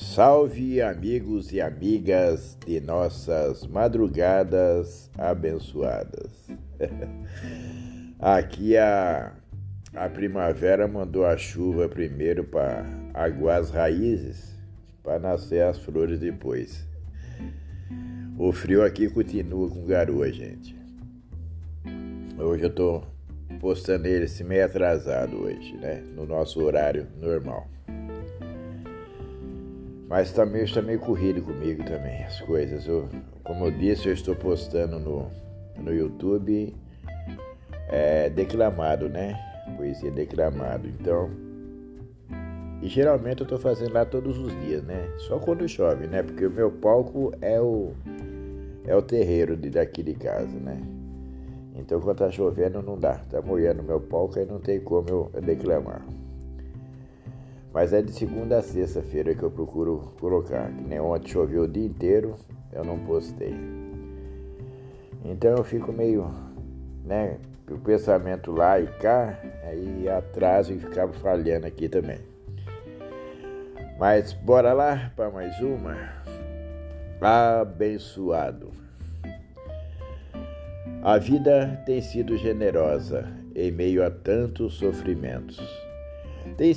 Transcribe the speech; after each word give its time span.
Salve, 0.00 0.80
amigos 0.80 1.50
e 1.50 1.60
amigas 1.60 2.56
de 2.64 2.80
nossas 2.80 3.66
madrugadas 3.66 5.10
abençoadas. 5.18 6.48
Aqui 8.16 8.76
a, 8.76 9.32
a 9.92 10.08
primavera 10.08 10.86
mandou 10.86 11.26
a 11.26 11.36
chuva 11.36 11.88
primeiro 11.88 12.44
para 12.44 12.86
aguar 13.12 13.58
as 13.58 13.70
raízes, 13.70 14.56
para 15.02 15.18
nascer 15.18 15.64
as 15.64 15.80
flores 15.80 16.20
depois. 16.20 16.86
O 18.38 18.52
frio 18.52 18.84
aqui 18.84 19.10
continua 19.10 19.68
com 19.68 19.84
garoa, 19.84 20.30
gente. 20.30 20.76
Hoje 22.38 22.62
eu 22.62 22.70
tô 22.72 23.02
postando 23.60 24.06
ele 24.06 24.26
assim 24.26 24.44
meio 24.44 24.64
atrasado 24.64 25.42
hoje, 25.42 25.76
né? 25.76 26.04
No 26.14 26.24
nosso 26.24 26.62
horário 26.62 27.08
normal. 27.20 27.66
Mas 30.08 30.32
também 30.32 30.64
está 30.64 30.80
meio 30.80 30.98
corrido 30.98 31.42
comigo 31.42 31.84
também, 31.84 32.24
as 32.24 32.40
coisas. 32.40 32.86
Eu, 32.86 33.08
como 33.44 33.66
eu 33.66 33.70
disse, 33.70 34.08
eu 34.08 34.14
estou 34.14 34.34
postando 34.34 34.98
no, 34.98 35.30
no 35.76 35.92
YouTube 35.92 36.74
é, 37.88 38.30
declamado, 38.30 39.06
né? 39.08 39.38
Poesia 39.76 40.10
declamado. 40.10 40.88
Então, 40.88 41.30
e 42.80 42.88
geralmente 42.88 43.40
eu 43.40 43.44
estou 43.44 43.58
fazendo 43.58 43.92
lá 43.92 44.06
todos 44.06 44.38
os 44.38 44.50
dias, 44.62 44.82
né? 44.82 45.12
Só 45.18 45.38
quando 45.38 45.68
chove, 45.68 46.06
né? 46.06 46.22
Porque 46.22 46.46
o 46.46 46.50
meu 46.50 46.70
palco 46.70 47.32
é 47.42 47.60
o 47.60 47.92
é 48.86 48.96
o 48.96 49.02
terreiro 49.02 49.54
de, 49.54 49.68
daqui 49.68 50.02
de 50.02 50.14
casa, 50.14 50.58
né? 50.58 50.80
Então 51.74 52.00
quando 52.00 52.18
tá 52.18 52.30
chovendo 52.30 52.80
não 52.80 52.98
dá, 52.98 53.16
tá 53.30 53.42
molhando 53.42 53.82
meu 53.82 54.00
palco 54.00 54.38
e 54.38 54.44
não 54.46 54.58
tem 54.58 54.80
como 54.80 55.06
eu 55.08 55.30
declamar. 55.42 56.02
Mas 57.78 57.92
é 57.92 58.02
de 58.02 58.10
segunda 58.10 58.58
a 58.58 58.60
sexta-feira 58.60 59.36
que 59.36 59.42
eu 59.44 59.52
procuro 59.52 60.12
colocar. 60.18 60.68
Que 60.68 60.82
nem 60.82 60.98
ontem 60.98 61.28
choveu 61.28 61.62
o 61.62 61.68
dia 61.68 61.86
inteiro, 61.86 62.34
eu 62.72 62.82
não 62.82 62.98
postei. 62.98 63.54
Então 65.24 65.52
eu 65.52 65.62
fico 65.62 65.92
meio, 65.92 66.28
né, 67.04 67.38
o 67.70 67.78
pensamento 67.78 68.50
lá 68.50 68.80
e 68.80 68.88
cá, 68.98 69.40
aí 69.62 70.08
atraso 70.08 70.72
e 70.72 70.80
ficava 70.80 71.12
falhando 71.12 71.68
aqui 71.68 71.88
também. 71.88 72.18
Mas 73.96 74.32
bora 74.32 74.72
lá 74.72 75.12
para 75.14 75.30
mais 75.30 75.56
uma. 75.60 75.96
Abençoado. 77.20 78.72
A 81.04 81.16
vida 81.16 81.80
tem 81.86 82.02
sido 82.02 82.36
generosa 82.38 83.32
em 83.54 83.70
meio 83.70 84.04
a 84.04 84.10
tantos 84.10 84.74
sofrimentos 84.74 85.87
tem, 86.56 86.74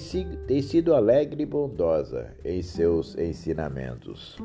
tem 0.48 0.62
sido 0.62 0.94
alegre 0.94 1.44
e 1.44 1.46
bondosa 1.46 2.36
em 2.44 2.62
seus 2.62 3.18
ensinamentos, 3.18 4.38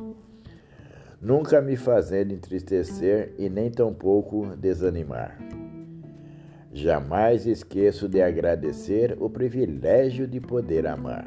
nunca 1.21 1.61
me 1.61 1.77
fazendo 1.77 2.33
entristecer 2.33 3.35
e 3.39 3.49
nem 3.49 3.71
tampouco 3.71 4.55
desanimar. 4.57 5.39
Jamais 6.73 7.47
esqueço 7.47 8.09
de 8.09 8.21
agradecer 8.21 9.17
o 9.19 9.31
privilégio 9.31 10.27
de 10.27 10.41
poder 10.41 10.87
amar. 10.87 11.25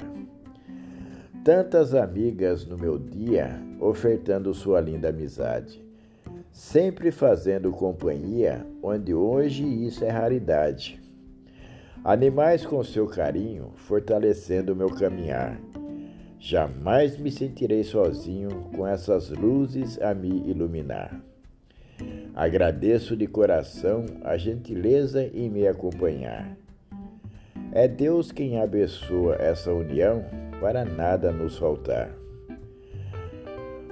Tantas 1.44 1.96
amigas 1.96 2.66
no 2.68 2.78
meu 2.78 3.00
dia 3.00 3.60
ofertando 3.80 4.54
sua 4.54 4.80
linda 4.80 5.10
amizade, 5.10 5.84
sempre 6.52 7.12
fazendo 7.12 7.72
companhia 7.72 8.66
onde 8.84 9.14
hoje 9.14 9.64
isso 9.64 10.04
é 10.04 10.10
raridade. 10.10 11.09
Animais 12.10 12.66
com 12.66 12.84
seu 12.84 13.06
carinho, 13.06 13.72
fortalecendo 13.76 14.76
meu 14.76 14.90
caminhar. 14.90 15.62
Jamais 16.40 17.16
me 17.20 17.30
sentirei 17.30 17.84
sozinho 17.84 18.50
com 18.76 18.88
essas 18.88 19.30
luzes 19.30 20.02
a 20.02 20.12
me 20.12 20.50
iluminar. 20.50 21.22
Agradeço 22.34 23.16
de 23.16 23.28
coração 23.28 24.08
a 24.24 24.36
gentileza 24.38 25.24
em 25.24 25.52
me 25.52 25.68
acompanhar. 25.68 26.58
É 27.72 27.88
Deus 27.88 28.32
quem 28.32 28.60
abençoa 28.60 29.36
essa 29.36 29.72
união 29.72 30.26
para 30.60 30.84
nada 30.84 31.32
nos 31.32 31.60
faltar. 31.60 32.10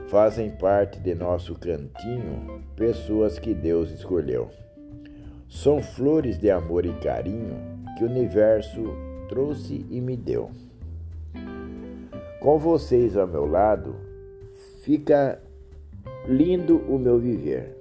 Fazem 0.08 0.50
parte 0.50 1.00
de 1.00 1.14
nosso 1.14 1.54
cantinho 1.54 2.64
pessoas 2.76 3.38
que 3.38 3.54
Deus 3.54 3.92
escolheu. 3.92 4.50
São 5.48 5.84
flores 5.84 6.40
de 6.40 6.50
amor 6.50 6.84
e 6.84 6.94
carinho 6.94 7.77
que 7.98 8.04
o 8.04 8.08
universo 8.08 8.94
trouxe 9.28 9.84
e 9.90 10.00
me 10.00 10.16
deu. 10.16 10.52
Com 12.40 12.60
vocês 12.60 13.18
ao 13.18 13.28
meu 13.28 13.46
lado, 13.46 13.96
fica 14.82 15.42
lindo 16.28 16.78
o 16.88 17.00
meu 17.00 17.18
viver. 17.18 17.76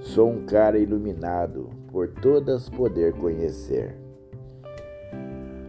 Sou 0.00 0.30
um 0.30 0.44
cara 0.44 0.78
iluminado, 0.78 1.70
por 1.90 2.08
todas 2.08 2.68
poder 2.68 3.14
conhecer. 3.14 3.96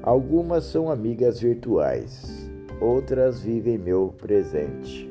Algumas 0.04 0.66
são 0.66 0.92
amigas 0.92 1.40
virtuais, 1.40 2.52
outras 2.82 3.42
vivem 3.42 3.78
meu 3.78 4.14
presente. 4.18 5.10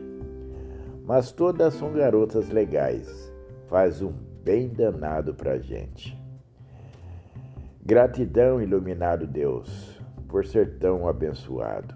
Mas 1.07 1.33
todas 1.33 1.75
são 1.75 1.93
garotas 1.93 2.51
legais, 2.51 3.33
faz 3.67 4.03
um 4.03 4.13
bem 4.45 4.69
danado 4.69 5.35
pra 5.35 5.59
gente. 5.59 6.16
Gratidão, 7.87 8.61
iluminado 8.61 9.29
Deus, 9.29 10.01
por 10.27 10.45
ser 10.45 10.77
tão 10.77 11.07
abençoado. 11.07 11.95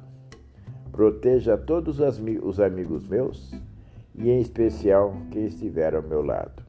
Proteja 0.92 1.58
todos 1.58 1.98
os 1.98 2.60
amigos 2.60 3.08
meus 3.08 3.52
e, 4.14 4.30
em 4.30 4.38
especial, 4.40 5.12
quem 5.32 5.46
estiver 5.46 5.96
ao 5.96 6.02
meu 6.02 6.22
lado. 6.22 6.62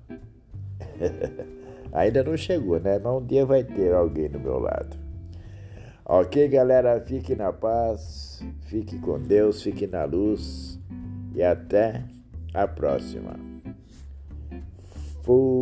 Ainda 1.94 2.24
não 2.24 2.36
chegou, 2.36 2.80
né? 2.80 2.98
Mas 2.98 3.14
um 3.14 3.24
dia 3.24 3.46
vai 3.46 3.64
ter 3.64 3.94
alguém 3.94 4.28
do 4.28 4.40
meu 4.40 4.58
lado. 4.58 4.98
Ok, 6.04 6.48
galera? 6.48 7.00
Fique 7.02 7.36
na 7.36 7.54
paz, 7.54 8.44
fique 8.62 8.98
com 8.98 9.20
Deus, 9.20 9.62
fique 9.62 9.86
na 9.86 10.04
luz 10.04 10.80
e 11.36 11.44
até 11.44 12.04
a 12.56 12.68
próxima. 12.68 13.36
Fui. 15.22 15.61